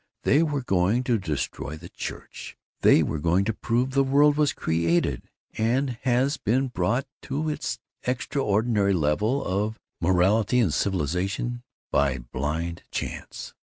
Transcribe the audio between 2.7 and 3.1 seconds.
they